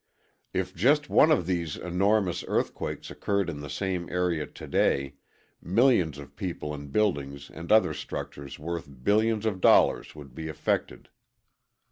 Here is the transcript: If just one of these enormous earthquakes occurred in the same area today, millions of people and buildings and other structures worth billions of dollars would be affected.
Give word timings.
If 0.51 0.73
just 0.73 1.11
one 1.11 1.29
of 1.31 1.45
these 1.45 1.77
enormous 1.77 2.43
earthquakes 2.47 3.11
occurred 3.11 3.51
in 3.51 3.59
the 3.59 3.69
same 3.69 4.09
area 4.09 4.47
today, 4.47 5.13
millions 5.61 6.17
of 6.17 6.35
people 6.35 6.73
and 6.73 6.91
buildings 6.91 7.51
and 7.51 7.71
other 7.71 7.93
structures 7.93 8.57
worth 8.57 8.89
billions 9.03 9.45
of 9.45 9.61
dollars 9.61 10.15
would 10.15 10.33
be 10.33 10.47
affected. 10.47 11.09